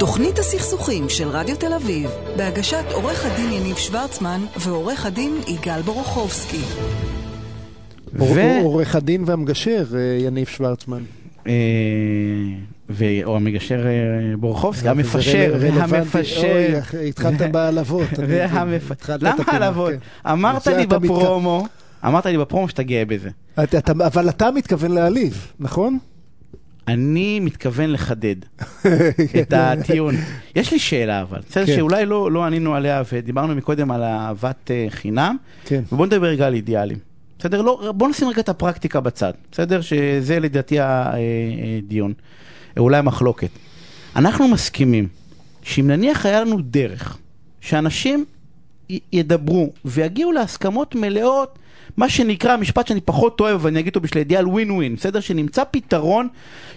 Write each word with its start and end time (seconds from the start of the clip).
תוכנית 0.00 0.38
הסכסוכים 0.38 1.08
של 1.08 1.28
רדיו 1.28 1.56
תל 1.56 1.72
אביב, 1.74 2.10
בהגשת 2.36 2.84
עורך 2.92 3.26
הדין 3.26 3.52
יניב 3.52 3.76
שוורצמן 3.76 4.40
ועורך 4.56 5.06
הדין 5.06 5.40
יגאל 5.48 5.82
בורוכובסקי. 5.82 6.60
עורך 8.62 8.94
הדין 8.94 9.24
והמגשר 9.26 9.84
אה, 9.94 10.18
יניב 10.20 10.48
שוורצמן. 10.48 11.02
אה, 11.46 11.52
או 13.24 13.36
המגשר 13.36 13.86
אה, 13.86 14.36
בורוכובסקי, 14.36 14.88
המפשר, 14.88 15.54
והמפשר. 15.60 16.78
התחלת 17.08 17.40
בהעלבות. 17.52 18.08
למה 19.20 19.34
העלבות? 19.46 19.92
כן. 19.92 20.30
אמרת 20.30 20.66
לי 20.66 20.86
בפרומו, 20.86 21.66
אמרת 22.06 22.26
לי 22.26 22.38
בפרומו 22.38 22.68
שאתה 22.68 22.82
גאה 22.82 23.04
בזה. 23.04 23.30
אבל 24.06 24.28
אתה 24.28 24.50
מתכוון 24.50 24.90
להעליב, 24.90 25.52
נכון? 25.60 25.98
אני 26.92 27.40
מתכוון 27.40 27.90
לחדד 27.90 28.36
את 29.40 29.52
הטיעון. 29.52 30.14
יש 30.56 30.72
לי 30.72 30.78
שאלה 30.78 31.22
אבל, 31.22 31.38
בסדר 31.48 31.66
כן. 31.66 31.76
שאולי 31.76 32.06
לא, 32.06 32.32
לא 32.32 32.44
ענינו 32.44 32.74
עליה 32.74 33.02
ודיברנו 33.12 33.54
מקודם 33.54 33.90
על 33.90 34.02
אהבת 34.02 34.70
אה, 34.70 34.86
חינם, 34.88 35.36
כן. 35.64 35.82
ובוא 35.92 36.06
נדבר 36.06 36.26
רגע 36.26 36.46
על 36.46 36.54
אידיאלים. 36.54 36.98
בסדר? 37.38 37.62
לא, 37.62 37.92
בוא 37.96 38.08
נשים 38.08 38.28
רגע 38.28 38.40
את 38.40 38.48
הפרקטיקה 38.48 39.00
בצד, 39.00 39.32
בסדר? 39.52 39.80
שזה 39.80 40.40
לדעתי 40.40 40.76
הדיון, 40.80 42.12
אה, 42.76 42.82
אולי 42.82 42.96
המחלוקת. 42.96 43.50
אנחנו 44.16 44.48
מסכימים 44.48 45.08
שאם 45.62 45.86
נניח 45.86 46.26
היה 46.26 46.40
לנו 46.40 46.56
דרך 46.60 47.18
שאנשים 47.60 48.24
ידברו 49.12 49.72
ויגיעו 49.84 50.32
להסכמות 50.32 50.94
מלאות 50.94 51.58
מה 51.96 52.08
שנקרא, 52.08 52.56
משפט 52.56 52.86
שאני 52.86 53.00
פחות 53.00 53.40
אוהב, 53.40 53.64
ואני 53.64 53.80
אגיד 53.80 53.88
אותו 53.88 54.00
בשביל 54.00 54.18
אידיאל 54.18 54.48
ווין 54.48 54.70
ווין, 54.70 54.94
בסדר? 54.94 55.20
שנמצא 55.20 55.62
פתרון 55.70 56.28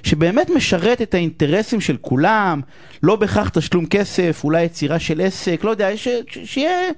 שבאמת 0.03 0.49
משרת 0.49 1.02
את 1.02 1.13
האינטרסים 1.13 1.81
של 1.81 1.98
כולם, 2.02 2.62
לא 3.03 3.16
בהכרח 3.16 3.49
תשלום 3.49 3.86
כסף, 3.86 4.41
אולי 4.44 4.63
יצירה 4.63 4.99
של 4.99 5.22
עסק, 5.22 5.63
לא 5.63 5.70
יודע, 5.70 5.98
ש, 5.98 6.08
ש, 6.27 6.38
שיהיה... 6.44 6.92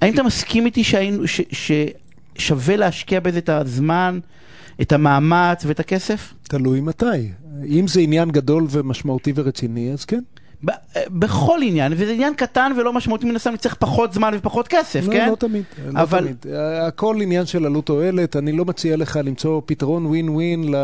האם 0.00 0.14
אתה 0.14 0.22
מסכים 0.22 0.66
איתי 0.66 0.84
שהיינו, 0.84 1.26
ש, 1.28 1.40
ששווה 2.36 2.76
להשקיע 2.76 3.20
בזה 3.20 3.38
את 3.38 3.48
הזמן, 3.48 4.18
את 4.80 4.92
המאמץ 4.92 5.64
ואת 5.66 5.80
הכסף? 5.80 6.34
תלוי 6.42 6.80
מתי. 6.80 7.04
אם 7.68 7.88
זה 7.88 8.00
עניין 8.00 8.30
גדול 8.30 8.66
ומשמעותי 8.70 9.32
ורציני, 9.36 9.92
אז 9.92 10.04
כן. 10.04 10.20
בכל 11.08 11.58
עניין, 11.62 11.92
וזה 11.96 12.12
עניין 12.12 12.34
קטן 12.34 12.72
ולא 12.78 12.92
משמעותי 12.92 13.26
מן 13.26 13.36
הסתם, 13.36 13.56
צריך 13.56 13.74
פחות 13.74 14.12
זמן 14.12 14.32
ופחות 14.36 14.68
כסף, 14.68 15.06
לא, 15.06 15.12
כן? 15.12 15.28
לא 15.30 15.34
תמיד, 15.34 15.64
לא 15.92 16.00
אבל... 16.00 16.20
תמיד. 16.20 16.46
הכל 16.80 17.16
עניין 17.22 17.46
של 17.46 17.66
עלות 17.66 17.86
תועלת, 17.86 18.36
אני 18.36 18.52
לא 18.52 18.64
מציע 18.64 18.96
לך 18.96 19.20
למצוא 19.24 19.60
פתרון 19.66 20.06
ווין 20.06 20.28
ווין 20.28 20.74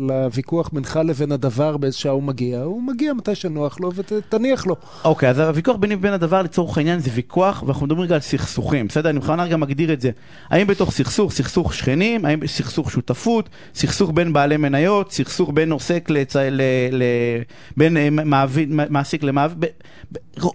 לוויכוח 0.00 0.70
בינך 0.72 1.00
לבין 1.04 1.32
הדבר 1.32 1.76
באיזה 1.76 1.98
שעה 1.98 2.12
הוא 2.12 2.22
מגיע, 2.22 2.60
הוא 2.60 2.82
מגיע 2.82 3.12
מתי 3.12 3.34
שנוח 3.34 3.80
לו 3.80 3.92
ותניח 3.94 4.66
לו. 4.66 4.76
אוקיי, 5.04 5.28
אז 5.28 5.38
הוויכוח 5.38 5.76
ביני 5.76 5.94
ובין 5.94 6.12
הדבר 6.12 6.42
לצורך 6.42 6.78
העניין 6.78 6.98
זה 6.98 7.10
ויכוח, 7.14 7.62
ואנחנו 7.66 7.86
מדברים 7.86 8.04
רגע 8.04 8.14
על 8.14 8.20
סכסוכים, 8.20 8.86
בסדר? 8.86 9.10
אני 9.10 9.18
בכוונה 9.18 9.48
גם 9.48 9.60
מגדיר 9.60 9.92
את 9.92 10.00
זה. 10.00 10.10
האם 10.50 10.66
בתוך 10.66 10.90
סכסוך, 10.90 11.32
סכסוך 11.32 11.74
שכנים, 11.74 12.24
האם 12.24 12.46
סכסוך 12.46 12.90
שותפות, 12.90 13.48
סכסוך 13.74 14.10
בין 14.14 14.32
בעלי 14.32 14.56
מניות, 14.56 15.12
סכסוך 15.12 15.50
בין 15.54 15.72
עוסק 15.72 16.10
לצ... 16.10 16.36
ל... 16.36 16.62
ל... 16.92 17.02
בין 17.76 17.96
אה, 17.96 18.08
מעביד... 18.10 18.70
מעסיק 18.90 19.22
למעביד, 19.22 19.64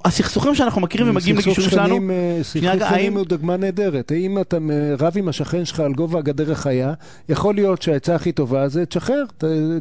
הסכסוכים 0.05 0.55
שאנחנו 0.55 0.81
מכירים 0.81 1.09
ומגיעים 1.09 1.37
לגישורים 1.37 1.69
שלנו, 1.69 1.95
אה, 1.95 2.39
סכסוך 2.43 2.71
שכנים 2.79 3.17
הוא 3.17 3.25
דוגמה 3.25 3.57
נהדרת. 3.57 4.11
אם 4.11 4.39
אתה 4.41 4.57
רב 4.99 5.13
עם 5.15 5.27
השכן 5.27 5.65
שלך 5.65 5.79
על 5.79 5.93
גובה 5.93 6.19
הגדר 6.19 6.51
החיה, 6.51 6.93
יכול 7.29 7.55
להיות 7.55 7.81
שהעצה 7.81 8.15
הכי 8.15 8.31
טובה 8.31 8.67
זה 8.67 8.85
תשחרר, 8.85 9.23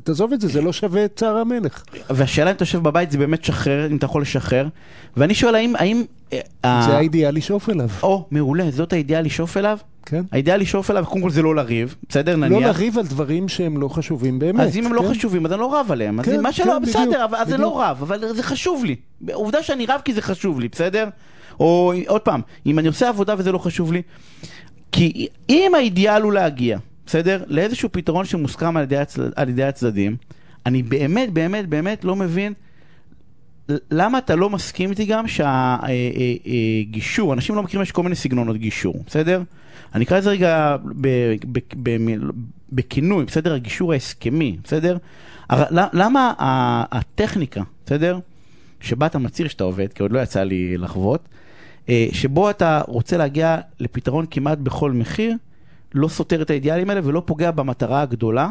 תעזוב 0.05 0.33
את 0.33 0.41
זה, 0.41 0.49
זה 0.49 0.63
לא 0.63 0.73
שווה 0.73 1.05
את 1.05 1.13
צער 1.17 1.37
המלך. 1.37 1.85
והשאלה 2.11 2.51
אם 2.51 2.57
אתה 2.57 2.63
יושב 2.63 2.83
בבית 2.83 3.11
זה 3.11 3.19
באמת 3.19 3.45
שחרר, 3.45 3.87
אם 3.91 3.97
אתה 3.97 4.05
יכול 4.05 4.23
לשחרר. 4.23 4.69
ואני 5.17 5.35
שואל 5.35 5.55
האם... 5.55 6.05
אה, 6.65 6.83
זה 6.87 6.97
האידיאל 6.97 7.35
לשאוף 7.35 7.71
אליו. 7.71 7.89
או, 8.03 8.27
מעולה, 8.31 8.71
זאת 8.71 8.93
האידיאל 8.93 9.25
לשאוף 9.25 9.57
אליו? 9.57 9.79
כן. 10.07 10.23
האידאל 10.33 10.61
לשאוף 10.61 10.91
אליו, 10.91 11.07
קודם 11.07 11.23
כל 11.23 11.31
זה 11.31 11.43
לא 11.43 11.57
לריב, 11.57 11.95
בסדר, 12.09 12.37
נניח. 12.37 12.61
לא 12.63 12.67
לריב 12.67 12.99
על 12.99 13.07
דברים 13.07 13.49
שהם 13.49 13.81
לא 13.81 13.89
חשובים 13.89 14.39
באמת. 14.39 14.61
אז 14.61 14.77
אם 14.77 14.87
הם 14.87 14.95
לא 14.95 15.01
כן? 15.01 15.07
לא 15.07 15.11
חשובים, 15.11 15.47
אז 15.47 15.53
אני 15.53 15.61
לא 15.61 15.81
רב 15.81 15.93
עליהם. 15.93 16.23
כן, 16.23 16.35
אז 16.35 16.41
מה 16.41 16.53
שלא, 16.53 16.73
כן, 16.73 16.83
בסדר, 16.83 17.27
בדיוק, 17.27 17.41
אז 17.41 17.49
זה 17.49 17.57
לא 17.57 17.83
רב, 17.83 17.99
אבל 18.03 18.35
זה 18.35 18.43
חשוב 18.43 18.85
לי. 18.85 18.97
עובדה 19.33 19.63
שאני 19.63 19.87
רב 19.87 20.01
כי 20.05 20.13
זה 20.13 20.23
חשוב 20.23 20.61
לי, 20.61 20.69
בסדר? 20.69 21.09
או 21.61 21.93
עוד 22.07 22.21
פעם, 22.21 22.41
אם 22.67 22.79
אני 22.79 22.89
עושה 22.89 23.09
עבודה 23.09 23.35
וזה 23.39 23.53
לא 23.53 23.59
חשוב 23.59 23.93
לי, 23.93 24.03
כי 24.93 25.29
אם 25.49 25.73
האידיאל 25.75 26.23
הוא 26.23 26.33
להגיע, 26.33 26.79
בסדר? 27.07 27.45
לאיזשהו 27.47 27.89
פתרון 27.93 28.25
שמוסכם 28.25 28.77
על 28.77 28.83
ידי, 28.83 28.97
הצד, 28.97 29.23
על 29.37 29.49
ידי 29.49 29.65
הצדדים, 29.65 30.17
אני 30.67 30.83
באמת, 30.83 31.33
באמת, 31.33 31.69
באמת 31.69 32.05
לא 32.05 32.17
מבין 32.17 32.53
למה 33.69 34.19
אתה 34.19 34.37
לא 34.37 34.51
מסכים 34.51 34.91
איתי 34.91 35.05
גם 35.05 35.25
שהגישור, 36.89 37.33
אנשים 37.33 37.55
לא 37.55 37.63
מכירים, 37.63 37.83
יש 37.83 37.93
כל 37.93 38.03
מיני 38.03 38.15
סגנונות 38.15 38.57
גישור, 38.57 39.05
בסדר? 39.07 39.43
אני 39.95 40.05
אקרא 40.05 40.19
לזה 40.19 40.31
רגע 40.31 40.77
בכינוי, 42.73 43.25
בסדר? 43.25 43.55
הגישור 43.55 43.93
ההסכמי, 43.93 44.57
בסדר? 44.65 44.97
למה 45.71 46.33
הטכניקה, 46.91 47.63
בסדר? 47.87 48.19
שבה 48.81 49.07
אתה 49.07 49.19
מצהיר 49.19 49.49
שאתה 49.49 49.65
עובד, 49.65 49.93
כי 49.93 50.03
עוד 50.03 50.13
לא 50.13 50.21
יצא 50.21 50.43
לי 50.43 50.79
לחוות, 50.79 51.29
אה, 51.89 52.07
שבו 52.13 52.51
אתה 52.51 52.81
רוצה 52.87 53.17
להגיע 53.17 53.59
לפתרון 53.81 54.27
כמעט 54.31 54.59
בכל 54.59 54.93
מחיר, 54.93 55.37
לא 55.95 56.09
סותר 56.09 56.43
את 56.43 56.51
האידיאלים 56.51 56.91
האלה 56.91 57.01
ולא 57.05 57.23
פוגע 57.27 57.51
במטרה 57.51 58.03
הגדולה. 58.03 58.51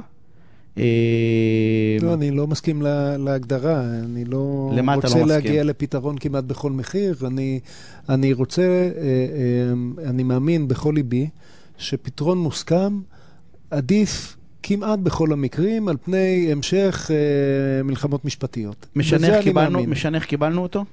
אה, 0.77 1.97
לא, 2.01 2.13
אני 2.13 2.31
לא 2.31 2.47
מסכים 2.47 2.81
להגדרה, 3.17 3.81
אני 3.81 4.25
לא 4.25 4.71
רוצה 4.95 5.19
לא 5.19 5.27
להגיע 5.27 5.63
לפתרון 5.63 6.17
כמעט 6.17 6.43
בכל 6.43 6.71
מחיר. 6.71 7.15
אני, 7.27 7.59
אני 8.09 8.33
רוצה, 8.33 8.61
אה, 8.61 10.09
אני 10.09 10.23
מאמין 10.23 10.67
בכל 10.67 10.91
ליבי 10.95 11.29
שפתרון 11.77 12.37
מוסכם 12.37 12.99
עדיף 13.71 14.37
כמעט 14.63 14.99
בכל 14.99 15.33
המקרים 15.33 15.87
על 15.87 15.97
פני 16.03 16.51
המשך 16.51 17.11
אה, 17.13 17.83
מלחמות 17.83 18.25
משפטיות. 18.25 18.85
משנה 18.95 19.27
איך 19.27 19.43
קיבלנו, 19.43 19.79
קיבלנו 20.25 20.61
אותו? 20.61 20.85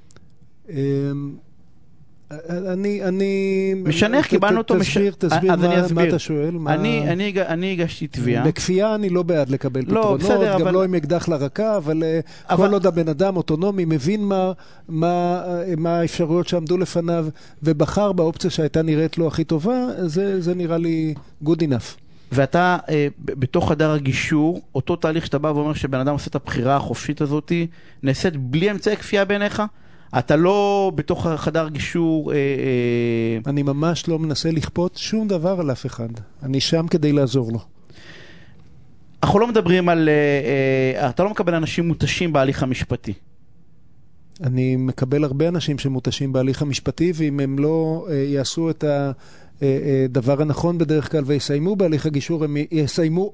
אה, 2.31 2.73
אני, 2.73 3.03
אני... 3.03 3.73
משנה 3.85 4.17
איך 4.17 4.27
קיבלנו 4.27 4.57
אותו, 4.57 4.79
תסביר, 4.79 5.13
תסביר 5.17 5.55
מה, 5.55 5.83
מה 5.93 6.07
אתה 6.07 6.19
שואל. 6.19 6.55
אני, 6.67 7.09
אני, 7.09 7.33
אני 7.47 7.71
הגשתי 7.71 8.07
תביעה. 8.07 8.45
בכפייה 8.45 8.95
אני 8.95 9.09
לא 9.09 9.23
בעד 9.23 9.49
לקבל 9.49 9.81
לא, 9.81 9.85
פתרונות, 9.85 10.19
בסדר, 10.19 10.53
גם 10.53 10.61
אבל... 10.61 10.71
לא 10.71 10.83
עם 10.83 10.95
אקדח 10.95 11.29
לרקה, 11.29 11.77
אבל, 11.77 12.03
אה, 12.03 12.19
אבל 12.49 12.67
כל 12.67 12.73
עוד 12.73 12.85
הבן 12.87 13.07
אדם 13.07 13.37
אוטונומי 13.37 13.85
מבין 13.85 14.23
מה, 14.25 14.51
מה, 14.89 15.43
מה 15.77 15.99
האפשרויות 15.99 16.47
שעמדו 16.47 16.77
לפניו, 16.77 17.27
ובחר 17.63 18.11
באופציה 18.11 18.49
שהייתה 18.49 18.81
נראית 18.81 19.17
לו 19.17 19.27
הכי 19.27 19.43
טובה, 19.43 19.87
זה, 20.05 20.41
זה 20.41 20.55
נראה 20.55 20.77
לי 20.77 21.13
good 21.45 21.59
enough. 21.59 22.01
ואתה 22.31 22.77
אה, 22.89 23.07
בתוך 23.19 23.69
חדר 23.69 23.91
הגישור, 23.91 24.61
אותו 24.75 24.95
תהליך 24.95 25.25
שאתה 25.25 25.37
בא 25.37 25.47
ואומר 25.47 25.73
שבן 25.73 25.99
אדם 25.99 26.13
עושה 26.13 26.27
את 26.29 26.35
הבחירה 26.35 26.75
החופשית 26.75 27.21
הזאת, 27.21 27.51
נעשית 28.03 28.37
בלי 28.37 28.71
אמצעי 28.71 28.95
כפייה 28.95 29.25
בעיניך? 29.25 29.63
אתה 30.17 30.35
לא 30.35 30.91
בתוך 30.95 31.27
חדר 31.27 31.69
גישור... 31.69 32.31
אה, 32.31 32.37
אה... 32.37 33.51
אני 33.51 33.63
ממש 33.63 34.07
לא 34.07 34.19
מנסה 34.19 34.51
לכפות 34.51 34.97
שום 34.97 35.27
דבר 35.27 35.59
על 35.59 35.71
אף 35.71 35.85
אחד. 35.85 36.09
אני 36.43 36.59
שם 36.59 36.87
כדי 36.87 37.11
לעזור 37.11 37.51
לו. 37.51 37.59
אנחנו 39.23 39.39
לא 39.39 39.47
מדברים 39.47 39.89
על... 39.89 40.09
אה, 40.09 41.09
אתה 41.09 41.23
לא 41.23 41.29
מקבל 41.29 41.55
אנשים 41.55 41.87
מותשים 41.87 42.33
בהליך 42.33 42.63
המשפטי. 42.63 43.13
אני 44.43 44.75
מקבל 44.75 45.23
הרבה 45.23 45.47
אנשים 45.47 45.77
שמותשים 45.77 46.33
בהליך 46.33 46.61
המשפטי, 46.61 47.11
ואם 47.15 47.39
הם 47.39 47.59
לא 47.59 48.07
יעשו 48.11 48.69
את 48.69 48.83
ה... 48.83 49.11
הדבר 50.05 50.41
הנכון 50.41 50.77
בדרך 50.77 51.11
כלל 51.11 51.23
ויסיימו 51.25 51.75
בהליך 51.75 52.05
הגישור, 52.05 52.43
הם 52.43 52.57
יסיימו 52.71 53.33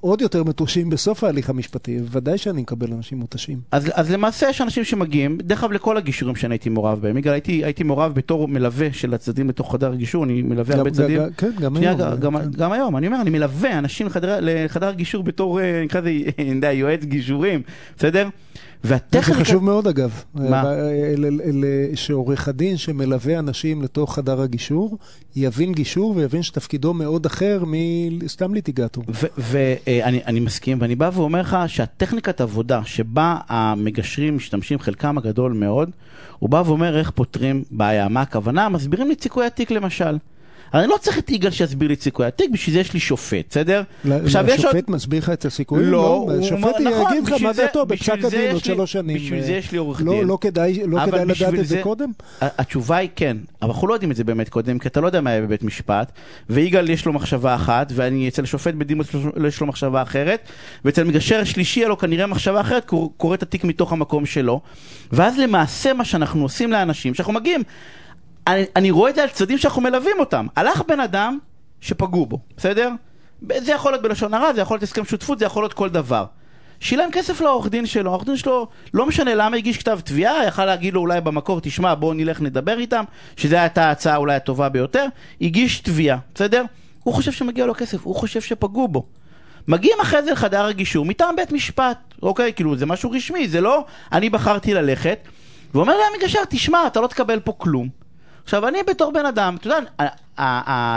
עוד 0.00 0.20
יותר 0.20 0.44
מטושים 0.44 0.90
בסוף 0.90 1.24
ההליך 1.24 1.50
המשפטי, 1.50 1.98
ודאי 2.10 2.38
שאני 2.38 2.62
מקבל 2.62 2.92
אנשים 2.92 3.18
מותשים. 3.18 3.60
אז, 3.70 3.90
אז 3.94 4.10
למעשה 4.10 4.48
יש 4.48 4.60
אנשים 4.60 4.84
שמגיעים, 4.84 5.38
דרך 5.42 5.64
אגב 5.64 5.72
לכל 5.72 5.96
הגישורים 5.96 6.36
שאני 6.36 6.54
הייתי 6.54 6.68
מעורב 6.68 7.00
בהם, 7.00 7.16
יגאל, 7.16 7.32
הייתי, 7.32 7.64
הייתי 7.64 7.84
מעורב 7.84 8.12
בתור 8.14 8.48
מלווה 8.48 8.92
של 8.92 9.14
הצדדים 9.14 9.48
לתוך 9.48 9.72
חדר 9.72 9.92
הגישור, 9.92 10.24
אני 10.24 10.42
מלווה 10.42 10.76
הרבה 10.76 10.90
צדדים. 10.90 11.20
כן, 11.36 11.50
גם 11.60 11.76
שנייה, 11.76 11.94
היום. 11.98 12.20
גם, 12.20 12.38
כן. 12.38 12.50
גם 12.50 12.72
היום, 12.72 12.96
אני 12.96 13.06
אומר, 13.06 13.20
אני 13.20 13.30
מלווה 13.30 13.78
אנשים 13.78 14.06
לחדר, 14.06 14.38
לחדר 14.42 14.88
הגישור 14.88 15.22
בתור, 15.22 15.60
נקרא 15.84 16.00
לזה, 16.00 16.66
יועץ 16.72 17.04
גישורים, 17.04 17.62
בסדר? 17.96 18.28
והטכניקה... 18.84 19.38
זה 19.38 19.44
חשוב 19.44 19.64
מאוד 19.64 19.86
אגב. 19.86 20.22
מה? 20.34 20.64
שעורך 21.94 22.48
הדין 22.48 22.76
שמלווה 22.76 23.38
אנשים 23.38 23.82
לתוך 23.82 24.14
חדר 24.14 24.40
הגישור, 24.40 24.98
יבין 25.36 25.72
גישור 25.72 26.16
ויבין 26.16 26.42
שתפקידו 26.42 26.94
מאוד 26.94 27.26
אחר 27.26 27.64
מסתם 28.22 28.54
ליטיגטור. 28.54 29.04
ואני 29.38 30.40
מסכים, 30.40 30.78
ואני 30.80 30.94
בא 30.94 31.10
ואומר 31.14 31.40
לך 31.40 31.56
שהטכניקת 31.66 32.40
עבודה 32.40 32.80
שבה 32.84 33.36
המגשרים 33.48 34.36
משתמשים, 34.36 34.78
חלקם 34.78 35.18
הגדול 35.18 35.52
מאוד, 35.52 35.90
הוא 36.38 36.50
בא 36.50 36.62
ואומר 36.66 36.98
איך 36.98 37.10
פותרים 37.10 37.64
בעיה. 37.70 38.08
מה 38.08 38.20
הכוונה? 38.20 38.68
מסבירים 38.68 39.08
לי 39.08 39.14
סיכוי 39.20 39.46
התיק 39.46 39.70
למשל. 39.70 40.16
אני 40.74 40.86
לא 40.86 40.96
צריך 41.00 41.18
את 41.18 41.30
יגאל 41.30 41.50
שיסביר 41.50 41.88
לי 41.88 41.94
את 41.94 42.02
סיכויי 42.02 42.28
התיק, 42.28 42.50
בשביל 42.50 42.74
זה 42.74 42.80
יש 42.80 42.94
לי 42.94 43.00
שופט, 43.00 43.46
בסדר? 43.50 43.82
עכשיו 44.24 44.44
יש 44.48 44.64
עוד... 44.64 44.74
השופט 44.74 44.88
מסביר 44.88 45.18
לך 45.18 45.30
את 45.30 45.44
הסיכויים? 45.44 45.90
לא, 45.90 46.28
השופט 46.40 46.80
נכון, 46.80 47.12
יגיד 47.12 47.28
לך 47.28 47.42
מה 47.42 47.52
דעתו 47.52 47.86
בפסק 47.86 48.12
הדין 48.24 48.52
עוד 48.52 48.64
שלוש 48.64 48.92
שנים. 48.92 49.16
בשביל 49.16 49.42
זה 49.42 49.52
יש 49.52 49.72
לי 49.72 49.78
עורך 49.78 50.02
לא, 50.04 50.12
דין. 50.12 50.26
לא 50.26 50.38
כדאי 50.40 50.80
לא 50.86 51.04
לדעת 51.04 51.54
את 51.60 51.66
זה 51.66 51.80
קודם? 51.82 52.10
התשובה 52.40 52.96
היא 52.96 53.08
כן, 53.16 53.36
אבל 53.62 53.70
אנחנו 53.70 53.88
לא 53.88 53.94
יודעים 53.94 54.10
את 54.10 54.16
זה 54.16 54.24
באמת 54.24 54.48
קודם, 54.48 54.78
כי 54.78 54.88
אתה 54.88 55.00
לא 55.00 55.06
יודע 55.06 55.20
מה 55.20 55.30
היה 55.30 55.40
בבית 55.40 55.62
משפט, 55.62 56.12
ויגאל 56.50 56.90
יש 56.90 57.06
לו 57.06 57.12
מחשבה 57.12 57.54
אחת, 57.54 57.92
ואני 57.94 58.28
אצל 58.28 58.44
שופט 58.44 58.74
בדימוס 58.74 59.06
יש 59.46 59.60
לו 59.60 59.66
מחשבה 59.66 60.02
אחרת, 60.02 60.48
ואצל 60.84 61.04
מגשר 61.04 61.44
שלישי 61.44 61.80
היה 61.80 61.88
לו 61.88 61.98
כנראה 61.98 62.26
מחשבה 62.26 62.60
אחרת, 62.60 62.90
קורא 63.16 63.34
את 63.34 63.42
התיק 63.42 63.64
מתוך 63.64 63.92
המקום 63.92 64.26
שלו, 64.26 64.60
ואז 65.12 65.38
למעשה 65.38 65.92
מה 65.92 66.04
שאנחנו 66.04 66.42
עושים 66.42 66.72
לאנשים, 66.72 67.14
שאנחנו 67.14 67.32
מגיעים, 67.32 67.62
אני, 68.46 68.90
רואה 68.90 69.10
את 69.10 69.14
זה 69.14 69.22
על 69.22 69.28
צדדים 69.28 69.58
שאנחנו 69.58 69.82
מלווים 69.82 70.16
אותם. 70.18 70.46
הלך 70.56 70.82
בן 70.88 71.00
אדם 71.00 71.38
שפגעו 71.80 72.26
בו, 72.26 72.38
בסדר? 72.56 72.90
זה 73.56 73.72
יכול 73.72 73.92
להיות 73.92 74.02
בלשון 74.02 74.34
הרע, 74.34 74.52
זה 74.52 74.60
יכול 74.60 74.74
להיות 74.74 74.82
הסכם 74.82 75.04
שותפות, 75.04 75.38
זה 75.38 75.44
יכול 75.44 75.62
להיות 75.62 75.72
כל 75.72 75.88
דבר. 75.88 76.24
שילם 76.80 77.10
כסף 77.12 77.40
לעורך 77.40 77.68
דין 77.68 77.86
שלו, 77.86 78.10
העורך 78.10 78.24
דין 78.24 78.36
שלו 78.36 78.68
לא 78.94 79.06
משנה 79.06 79.34
למה 79.34 79.56
הגיש 79.56 79.78
כתב 79.78 80.00
תביעה, 80.04 80.44
יכל 80.44 80.64
להגיד 80.64 80.94
לו 80.94 81.00
אולי 81.00 81.20
במקור, 81.20 81.60
תשמע 81.60 81.94
בואו 81.94 82.12
נלך 82.12 82.40
נדבר 82.40 82.78
איתם, 82.78 83.04
שזו 83.36 83.56
הייתה 83.56 83.84
ההצעה 83.84 84.16
אולי 84.16 84.34
הטובה 84.34 84.68
ביותר, 84.68 85.06
הגיש 85.40 85.80
תביעה, 85.80 86.18
בסדר? 86.34 86.64
הוא 87.02 87.14
חושב 87.14 87.32
שמגיע 87.32 87.66
לו 87.66 87.74
כסף, 87.74 88.04
הוא 88.04 88.14
חושב 88.14 88.40
שפגעו 88.40 88.88
בו. 88.88 89.06
מגיעים 89.68 90.00
אחרי 90.02 90.22
זה 90.22 90.32
לחדר 90.32 90.64
הגישור 90.64 91.04
מטעם 91.04 91.36
בית 91.36 91.52
משפט, 91.52 91.98
אוקיי? 92.22 92.52
כאילו 92.52 92.76
זה 92.76 92.86
משהו 92.86 93.10
רשמי, 93.10 93.48
זה 93.48 93.60
לא 93.60 93.84
אני 94.12 94.30
בחרתי 94.30 94.74
ללכת, 94.74 95.18
ואומר 95.74 95.96
להם 95.96 96.12
מגשר, 96.18 96.40
תשמע, 96.48 96.86
אתה 96.86 97.00
לא 97.00 97.06
תקבל 97.06 97.40
פה 97.40 97.52
כלום. 97.58 98.03
עכשיו 98.44 98.68
אני 98.68 98.78
בתור 98.86 99.12
בן 99.12 99.26
אדם, 99.26 99.56
אתה 99.60 99.66
יודע, 99.66 99.78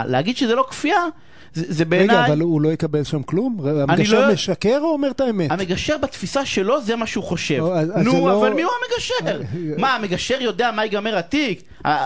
להגיד 0.06 0.36
שזה 0.36 0.54
לא 0.54 0.66
כפייה, 0.70 1.04
זה 1.52 1.84
בעיניי... 1.84 2.16
רגע, 2.16 2.26
אבל 2.26 2.40
הוא 2.40 2.60
לא 2.60 2.68
יקבל 2.68 3.04
שם 3.04 3.22
כלום? 3.22 3.58
המגשר 3.88 4.26
לא... 4.28 4.32
משקר 4.32 4.78
או 4.80 4.92
אומר 4.92 5.10
את 5.10 5.20
האמת? 5.20 5.50
המגשר 5.50 5.98
בתפיסה 5.98 6.46
שלו 6.46 6.80
זה 6.82 6.96
מה 6.96 7.06
שהוא 7.06 7.24
חושב. 7.24 7.58
או, 7.60 7.74
נו, 8.04 8.28
לא... 8.28 8.40
אבל 8.40 8.54
מי 8.54 8.62
הוא 8.62 8.72
המגשר? 8.82 9.40
מה, 9.78 9.94
המגשר 9.94 10.36
יודע 10.40 10.70
מה 10.70 10.84
ייגמר 10.84 11.18
התיק? 11.18 11.62
אה, 11.86 12.04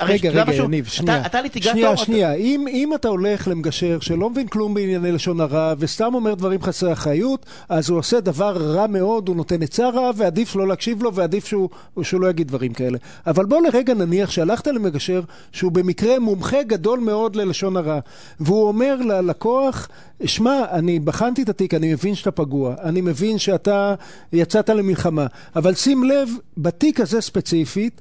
רגע, 0.00 0.30
רגע, 0.30 0.54
יניב, 0.54 0.84
שנייה. 0.86 1.26
אתה 1.26 1.42
ליטיגטור... 1.42 1.72
שנייה, 1.72 1.96
שנייה. 1.96 2.34
אם, 2.34 2.90
אתה 2.94 3.08
הולך 3.08 3.48
למגשר 3.48 3.98
שלא 4.00 4.30
מבין 4.30 4.46
כלום 4.46 4.74
בענייני 4.74 5.12
לשון 5.12 5.40
הרע, 5.40 5.74
וסתם 5.78 6.14
אומר 6.14 6.34
דברים 6.34 6.62
חסרי 6.62 6.92
אחריות, 6.92 7.46
אז 7.68 7.90
הוא 7.90 7.98
עושה 7.98 8.20
דבר 8.20 8.56
רע 8.56 8.86
מאוד, 8.86 9.28
הוא 9.28 9.36
נותן 9.36 9.62
עצה 9.62 9.88
רע, 9.88 10.10
ועדיף 10.16 10.48
שלא 10.52 10.68
להקשיב 10.68 11.02
לו, 11.02 11.14
ועדיף 11.14 11.46
שהוא 11.46 11.68
לא 12.12 12.30
יגיד 12.30 12.48
דברים 12.48 12.72
כאלה. 12.72 12.98
אבל 13.26 13.44
בוא 13.44 13.60
לרגע 13.62 13.94
נניח 13.94 14.30
שהלכת 14.30 14.66
למגשר 14.66 15.22
שהוא 15.52 15.72
במקרה 15.72 16.18
מומחה 16.18 16.62
גדול 16.62 17.00
מאוד 17.00 17.36
ללשון 17.36 17.76
הרע, 17.76 17.98
והוא 18.40 18.68
אומר 18.68 18.96
ללקוח, 18.96 19.88
שמע, 20.24 20.64
אני 20.70 21.00
בחנתי 21.00 21.42
את 21.42 21.48
התיק, 21.48 21.74
אני 21.74 21.92
מבין 21.92 22.14
שאתה 22.14 22.30
פגוע, 22.30 22.74
אני 22.82 23.00
מבין 23.00 23.38
שאתה 23.38 23.94
יצאת 24.32 24.70
למלחמה, 24.70 25.26
אבל 25.56 25.74
שים 25.74 26.04
לב, 26.04 26.28
בתיק 26.56 27.00
הזה 27.00 27.20
ספציפית, 27.20 28.00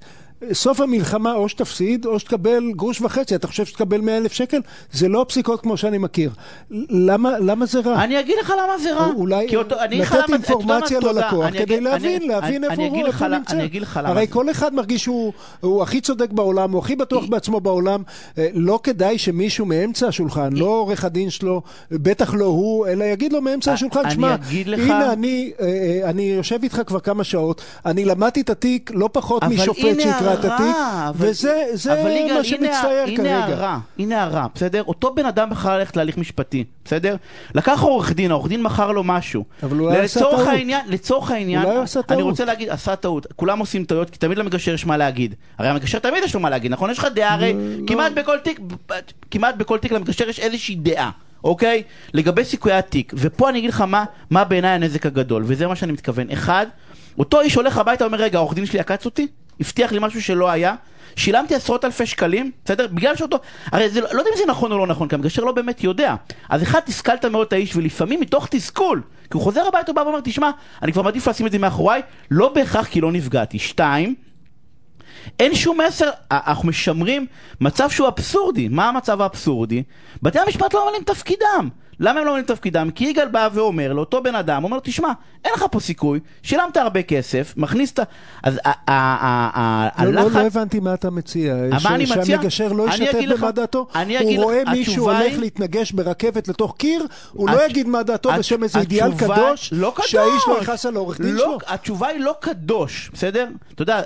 סוף 0.53 0.81
המלחמה 0.81 1.33
או 1.33 1.49
שתפסיד 1.49 2.05
או 2.05 2.19
שתקבל 2.19 2.71
גרוש 2.75 3.01
וחצי, 3.01 3.35
אתה 3.35 3.47
חושב 3.47 3.65
שתקבל 3.65 4.01
100 4.01 4.17
אלף 4.17 4.33
שקל? 4.33 4.59
זה 4.91 5.07
לא 5.07 5.25
פסיקות 5.29 5.61
כמו 5.61 5.77
שאני 5.77 5.97
מכיר. 5.97 6.31
למה, 6.89 7.39
למה 7.39 7.65
זה 7.65 7.79
רע? 7.79 8.03
אני 8.03 8.19
אגיד 8.19 8.35
לך 8.41 8.53
למה 8.63 8.77
זה 8.77 8.93
רע. 8.93 9.07
אולי 9.15 9.55
אותו, 9.55 9.75
לתת 9.91 10.29
אינפורמציה 10.29 10.99
ללקוח 10.99 11.49
כדי 11.49 11.63
אגיד, 11.63 11.83
להבין, 11.83 12.21
אני, 12.21 12.27
להבין 12.27 12.63
אני, 12.63 12.73
איפה 12.73 12.83
הוא 12.83 13.27
נמצא. 13.27 13.55
אני 13.55 13.65
אגיד 13.65 13.81
לך 13.81 13.99
למה 14.03 14.09
הרי 14.09 14.27
כל 14.29 14.51
אחד 14.51 14.73
מרגיש 14.73 15.03
שהוא 15.03 15.83
הכי 15.83 16.01
צודק 16.01 16.31
בעולם, 16.31 16.71
הוא 16.71 16.79
הכי 16.79 16.95
בטוח 16.95 17.25
בעצמו 17.25 17.59
בעולם. 17.59 18.03
אה, 18.37 18.47
לא 18.53 18.79
כדאי 18.83 19.17
שמישהו 19.17 19.65
מאמצע 19.65 20.07
השולחן, 20.07 20.53
לא 20.53 20.65
עורך 20.65 21.05
הדין 21.05 21.29
שלו, 21.29 21.61
בטח 21.91 22.33
לא 22.33 22.45
הוא, 22.45 22.87
אלא 22.87 23.03
יגיד 23.03 23.33
לו 23.33 23.41
מאמצע 23.41 23.73
השולחן, 23.73 24.09
שמע, 24.09 24.35
הנה 24.73 25.13
אני, 25.13 25.51
אה, 25.61 25.65
אה, 25.65 26.09
אני 26.09 26.21
יושב 26.21 26.59
איתך 26.63 26.81
כבר 26.87 26.99
כמה 26.99 27.23
שעות, 27.23 27.61
אני 27.85 28.05
למדתי 28.05 28.41
את 28.41 28.49
התיק 28.49 28.91
לא 28.93 29.09
פחות 29.11 29.43
משופט 29.43 29.99
שיקרא 29.99 30.32
התיק, 30.39 30.75
וזה 31.15 31.63
מה 32.33 32.43
שמצטייר 32.43 33.17
כרגע. 33.17 33.35
הנה 33.35 33.45
הרע, 33.45 33.77
הנה 33.99 34.23
הרע, 34.23 34.45
בסדר? 34.55 34.83
אותו 34.83 35.13
בן 35.13 35.25
אדם 35.25 35.49
בחר 35.49 35.77
ללכת 35.77 35.97
להליך 35.97 36.17
משפטי, 36.17 36.63
בסדר? 36.85 37.15
לקח 37.55 37.81
עורך 37.81 38.11
דין, 38.11 38.31
העורך 38.31 38.47
דין 38.47 38.63
מכר 38.63 38.91
לו 38.91 39.03
משהו. 39.03 39.43
אבל 39.63 39.79
אולי 39.79 39.99
עשה 39.99 40.19
טעות. 40.19 40.33
לצורך 40.87 41.31
העניין, 41.31 41.63
טעות. 42.01 42.11
אני 42.11 42.21
רוצה 42.21 42.45
להגיד, 42.45 42.69
עשה 42.69 42.95
טעות. 42.95 43.27
כולם 43.35 43.59
עושים 43.59 43.85
טעויות, 43.85 44.09
כי 44.09 44.17
תמיד 44.17 44.37
למגשר 44.37 44.73
יש 44.73 44.85
מה 44.85 44.97
להגיד. 44.97 45.35
הרי 45.57 45.67
המגשר 45.67 45.99
תמיד 45.99 46.23
יש 46.23 46.33
לו 46.33 46.39
מה 46.39 46.49
להגיד, 46.49 46.71
נכון? 46.71 46.89
יש 46.89 46.97
לך 46.97 47.07
דעה, 47.15 47.33
הרי 47.33 47.53
לא. 47.53 47.87
כמעט 49.31 49.55
בכל 49.57 49.77
תיק 49.77 49.91
למגשר 49.91 50.29
יש 50.29 50.39
איזושהי 50.39 50.75
דעה. 50.75 51.09
אוקיי? 51.43 51.83
לגבי 52.13 52.45
סיכויי 52.45 52.75
התיק, 52.75 53.13
ופה 53.17 53.49
אני 53.49 53.59
אגיד 53.59 53.69
לך 53.69 53.81
מה, 53.81 54.03
מה 54.29 54.43
בעיניי 54.43 54.71
הנזק 54.71 55.05
הגדול, 55.05 55.43
וזה 55.45 55.67
מה 55.67 55.75
שאני 55.75 55.91
מתכוון. 55.91 56.29
אחד, 56.29 56.65
אותו 57.19 57.41
איש 57.41 57.55
הולך 57.55 57.77
הביתה 57.77 58.03
ואומר, 58.03 58.17
רגע, 58.17 58.37
העורך 58.37 58.53
דין 58.53 58.65
שלי 58.65 58.79
עקץ 58.79 59.05
אותי? 59.05 59.27
הבטיח 59.59 59.91
לי 59.91 59.99
משהו 60.01 60.21
שלא 60.21 60.49
היה, 60.49 60.75
שילמתי 61.15 61.55
עשרות 61.55 61.85
אלפי 61.85 62.05
שקלים, 62.05 62.51
בסדר? 62.65 62.87
בגלל 62.87 63.15
שאותו... 63.15 63.37
הרי 63.71 63.89
זה, 63.89 64.01
לא 64.01 64.07
יודע 64.07 64.29
אם 64.33 64.37
זה 64.37 64.43
נכון 64.47 64.71
או 64.71 64.77
לא 64.77 64.87
נכון, 64.87 65.07
כי 65.07 65.15
המגשר 65.15 65.43
לא 65.43 65.51
באמת 65.51 65.83
יודע. 65.83 66.15
אז 66.49 66.63
אחד, 66.63 66.79
תסכלת 66.79 67.25
מאוד 67.25 67.47
את 67.47 67.53
האיש, 67.53 67.75
ולפעמים 67.75 68.19
מתוך 68.19 68.47
תסכול, 68.51 69.01
כי 69.23 69.29
הוא 69.33 69.41
חוזר 69.41 69.67
הביתה, 69.67 69.91
הוא 69.91 69.95
בא 69.95 70.01
ואומר, 70.01 70.19
תשמע, 70.23 70.51
אני 70.81 70.93
כבר 70.93 71.01
מעדיף 71.01 71.27
לשים 71.27 71.47
את 71.47 71.51
זה 71.51 71.59
מאחוריי, 71.59 72.01
לא 72.31 72.53
בהכרח 72.53 72.87
כי 72.87 73.01
לא 73.01 73.11
נפגעתי. 73.11 73.59
שתיים, 73.59 74.15
אין 75.39 75.55
שום 75.55 75.79
מסר, 75.87 76.09
אנחנו 76.31 76.67
משמרים 76.67 77.25
מצב 77.61 77.89
שהוא 77.89 78.07
אבסורדי. 78.07 78.67
מה 78.67 78.89
המצב 78.89 79.21
האבסורדי? 79.21 79.83
בתי 80.21 80.39
המשפט 80.39 80.73
לא 80.73 80.85
ממלאים 80.85 81.03
תפקידם. 81.03 81.69
למה 81.99 82.19
הם 82.19 82.25
לא 82.25 82.31
ממלאים 82.31 82.45
תפקידם? 82.45 82.89
כי 82.95 83.05
יגאל 83.05 83.27
בא 83.27 83.49
ואומר 83.53 83.93
לאותו 83.93 84.23
בן 84.23 84.35
אדם, 84.35 84.63
אומר 84.63 84.75
לו, 84.75 84.81
תשמע, 84.83 85.11
אין 85.45 85.53
לך 85.55 85.65
פה 85.71 85.79
סיכוי, 85.79 86.19
שילמת 86.43 86.77
הרבה 86.77 87.01
כסף, 87.01 87.53
מכניס 87.57 87.91
את 87.91 87.99
ה... 87.99 88.03
אז 88.43 88.59
הלחץ... 88.87 90.33
לא, 90.33 90.41
לא 90.41 90.47
הבנתי 90.47 90.79
מה 90.79 90.93
אתה 90.93 91.09
מציע. 91.09 91.55
מה 91.83 91.95
אני 91.95 92.03
מציע? 92.03 92.25
שהמגשר 92.25 92.71
לא 92.71 92.89
ישתף 92.89 93.19
במה 93.37 93.51
דעתו? 93.51 93.87
הוא 94.21 94.43
רואה 94.43 94.63
מישהו 94.71 95.09
הולך 95.09 95.39
להתנגש 95.39 95.91
ברכבת 95.91 96.47
לתוך 96.47 96.75
קיר, 96.77 97.05
הוא 97.31 97.49
לא 97.49 97.65
יגיד 97.65 97.87
מה 97.87 98.03
דעתו 98.03 98.29
בשם 98.37 98.63
איזה 98.63 98.79
אידיאל 98.79 99.17
קדוש, 99.17 99.73
לא 99.73 99.93
שהאיש 100.01 100.43
לא 100.47 100.57
יכעס 100.61 100.85
על 100.85 100.95
העורך 100.95 101.21
דין 101.21 101.35
לא, 101.35 101.43
שלו? 101.43 101.57
התשובה 101.67 102.07
היא 102.07 102.19
לא 102.19 102.35
קדוש, 102.39 103.11
בסדר? 103.13 103.47
אתה 103.75 103.81
יודע, 103.81 104.01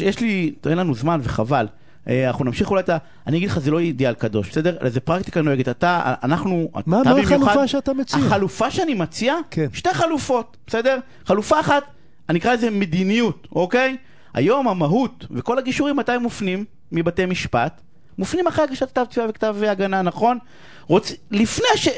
יש 0.00 0.20
לי, 0.20 0.54
אין 0.66 0.78
לנו 0.78 0.94
זמן 0.94 1.20
וחבל. 1.22 1.66
אה, 2.08 2.28
אנחנו 2.28 2.44
נמשיך 2.44 2.70
אולי 2.70 2.80
את 2.80 2.88
ה... 2.88 2.96
אני 3.26 3.36
אגיד 3.36 3.50
לך, 3.50 3.58
זה 3.58 3.70
לא 3.70 3.78
אידיאל 3.78 4.14
קדוש, 4.14 4.50
בסדר? 4.50 4.76
זה 4.88 5.00
פרקטיקה 5.00 5.42
נוהגת. 5.42 5.68
אתה, 5.68 6.14
אנחנו... 6.22 6.70
מה, 6.86 7.02
מה 7.04 7.20
החלופה 7.20 7.68
שאתה 7.68 7.92
מציע? 7.92 8.18
החלופה 8.18 8.70
שאני 8.70 8.94
מציע, 8.94 9.34
כן. 9.50 9.66
שתי 9.72 9.94
חלופות, 9.94 10.56
בסדר? 10.66 10.98
חלופה 11.26 11.60
אחת, 11.60 11.82
אני 12.28 12.38
אקרא 12.38 12.52
לזה 12.52 12.70
מדיניות, 12.70 13.48
אוקיי? 13.52 13.96
היום 14.34 14.68
המהות 14.68 15.26
וכל 15.30 15.58
הגישורים 15.58 15.96
מתי 15.96 16.18
מופנים 16.18 16.64
מבתי 16.92 17.26
משפט? 17.26 17.80
מופנים 18.18 18.46
אחרי 18.46 18.64
הגשת 18.64 18.88
כתב 18.88 19.04
תביעה 19.10 19.28
וכתב 19.28 19.56
הגנה, 19.66 20.02
נכון? 20.02 20.38
רוצ... 20.86 21.12
לפני 21.30 21.66
ש... 21.76 21.88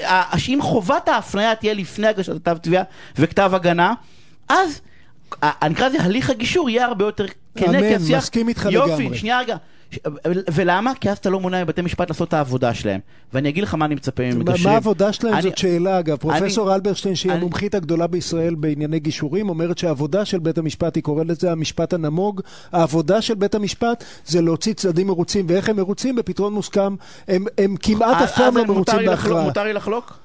אם 0.49 0.59
חובת 0.63 1.09
ההפניה 1.09 1.55
תהיה 1.55 1.75
לפני 1.75 2.07
הגשת 2.07 2.35
כתב 2.35 2.57
תביעה 2.63 2.83
וכתב 3.19 3.51
הגנה, 3.55 3.95
אז 4.49 4.81
אני 5.43 5.75
אקרא 5.75 5.89
לזה 5.89 6.03
הליך 6.03 6.31
הגישור 6.31 6.71
יהיה 6.71 6.87
הרבה 6.87 7.05
יותר 7.05 7.27
כנה, 7.57 7.79
כי 7.79 7.95
השיח... 7.95 8.11
אמן, 8.11 8.19
מסכים 8.19 8.49
איתך 8.49 8.67
לגמרי. 8.67 9.05
יופי, 9.05 9.19
שנייה 9.19 9.39
רגע. 9.39 9.57
ולמה? 10.55 10.93
כי 11.01 11.11
אז 11.11 11.19
אתה 11.19 11.31
לא 11.31 11.41
מונע 11.41 11.65
מבתי 11.65 11.83
משפט 11.83 12.09
לעשות 12.11 12.29
את 12.29 12.35
העבודה 12.35 12.75
שלהם. 12.75 13.01
ואני 13.33 13.49
אגיד 13.49 13.63
לך 13.65 13.75
מה 13.75 13.85
אני 13.85 13.95
מצפה 13.95 14.23
ממגשרים. 14.23 14.65
מה 14.65 14.73
העבודה 14.73 15.13
שלהם? 15.13 15.41
זאת 15.41 15.59
שאלה 15.59 15.99
אגב. 15.99 16.17
פרופסור 16.17 16.75
אלברשטיין, 16.75 17.15
שהיא 17.15 17.33
המומחית 17.33 17.75
הגדולה 17.75 18.07
בישראל 18.07 18.55
בענייני 18.55 18.99
גישורים, 18.99 19.49
אומרת 19.49 19.79
שהעבודה 19.79 20.25
של 20.25 20.39
בית 20.39 20.59
המשפט, 20.59 20.97
היא 20.97 21.03
קוראת 21.03 21.27
לזה 21.27 21.53
המשפט 21.53 21.93
הנמוג, 21.93 22.41
העבודה 22.73 23.23
של 23.23 23.35
בית 23.35 23.55
המשפט 23.55 24.05
זה 24.27 24.43
להוציא 24.43 24.73
צדדים 24.73 25.07
מרוצים, 25.07 25.47
ואיך 25.49 25.69
הם 25.69 25.77
מרוצים? 25.77 26.17
בפתרון 26.17 26.53
מוסכם, 26.55 26.95
הם 27.29 27.77
כמעט 27.83 28.23
אף 28.23 28.37
פעם 28.37 28.57
לא 28.57 28.65
מרוצים 28.65 29.07
בהכרעה. 29.07 29.45
מותר 29.45 29.65
לי 29.65 29.73
לחלוק? 29.73 30.19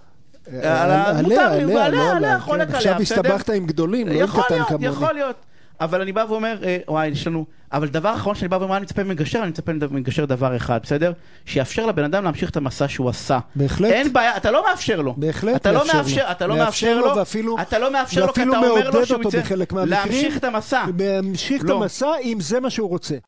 עליה, 0.47 1.09
עליה, 1.09 2.15
עליה, 2.15 2.39
חולק 2.39 2.67
עליה, 2.67 2.77
עכשיו 2.77 3.01
הסתבכת 3.01 3.49
עם 3.49 3.65
גדולים, 3.65 4.07
לא 4.07 4.21
עם 4.21 4.27
קטן 4.27 4.63
כמוני. 4.67 4.85
יכול 4.85 5.13
להיות. 5.13 5.35
אבל 5.81 6.01
אני 6.01 6.11
בא 6.11 6.25
ואומר, 6.29 6.57
אה, 6.63 6.77
וואי, 6.87 7.07
יש 7.07 7.27
לנו... 7.27 7.45
אבל 7.73 7.87
דבר 7.87 8.15
אחרון 8.15 8.35
שאני 8.35 8.47
בא 8.47 8.55
ואומר, 8.55 8.77
אני 8.77 8.83
מצפה 8.83 9.03
ממגשר, 9.03 9.39
אני 9.39 9.49
מצפה 9.49 9.71
ממגשר 9.73 10.25
דבר 10.25 10.55
אחד, 10.55 10.79
בסדר? 10.83 11.13
שיאפשר 11.45 11.85
לבן 11.85 12.03
אדם 12.03 12.23
להמשיך 12.23 12.49
את 12.49 12.57
המסע 12.57 12.87
שהוא 12.87 13.09
עשה. 13.09 13.39
בהחלט. 13.55 13.91
אין 13.91 14.13
בעיה, 14.13 14.37
אתה 14.37 14.51
לא 14.51 14.63
מאפשר 14.69 15.01
לו. 15.01 15.13
בהחלט 15.17 15.55
אתה 15.55 15.71
לא 15.71 15.87
מאפשר, 15.93 16.25
לו. 16.25 16.31
אתה 16.31 16.47
לא 16.47 16.55
מאפשר 16.57 16.99
לו, 16.99 17.15
ואפילו, 17.15 17.61
אתה 17.61 17.79
לא 17.79 17.91
מאפשר 17.91 18.25
לו, 18.25 18.33
כי 18.33 18.43
אתה 18.43 18.57
אומר 18.57 18.89
לו 18.89 19.05
שהוא 19.05 19.21
יצא 19.21 19.41
להמשיך 19.85 20.37
את 20.37 20.43
המסע. 20.43 20.83
להמשיך 20.99 21.63
לא. 21.63 21.75
את 21.75 21.81
המסע, 21.81 22.07
אם 22.23 22.37
זה 22.41 22.59
מה 22.59 22.69
שהוא 22.69 22.89
רוצה. 22.89 23.15